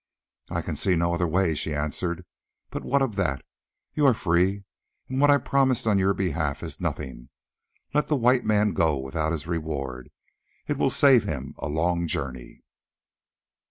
"I 0.49 0.63
can 0.63 0.75
see 0.75 0.95
no 0.95 1.13
other 1.13 1.27
way," 1.27 1.53
she 1.53 1.75
answered. 1.75 2.25
"But 2.71 2.83
what 2.83 3.03
of 3.03 3.17
that? 3.17 3.43
You 3.93 4.07
are 4.07 4.15
free, 4.15 4.63
and 5.07 5.21
what 5.21 5.29
I 5.29 5.37
promised 5.37 5.85
on 5.85 5.99
your 5.99 6.15
behalf 6.15 6.63
is 6.63 6.81
nothing. 6.81 7.29
Let 7.93 8.07
the 8.07 8.15
White 8.15 8.43
Man 8.43 8.73
go 8.73 8.97
without 8.97 9.31
his 9.31 9.45
reward, 9.45 10.09
it 10.65 10.79
will 10.79 10.89
save 10.89 11.25
him 11.25 11.53
a 11.59 11.67
long 11.69 12.07
journey." 12.07 12.63